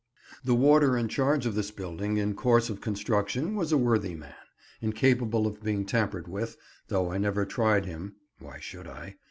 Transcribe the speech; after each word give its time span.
The 0.43 0.55
warder 0.55 0.97
in 0.97 1.09
charge 1.09 1.45
of 1.45 1.53
this 1.53 1.69
building 1.69 2.17
in 2.17 2.33
course 2.33 2.71
of 2.71 2.81
construction, 2.81 3.53
was 3.53 3.71
a 3.71 3.77
worthy 3.77 4.15
man, 4.15 4.33
incapable 4.81 5.45
of 5.45 5.61
being 5.61 5.85
tampered 5.85 6.27
with, 6.27 6.57
though 6.87 7.11
I 7.11 7.19
never 7.19 7.45
tried 7.45 7.85
him 7.85 8.15
(why 8.39 8.57
should 8.59 8.87
I?) 8.87 9.17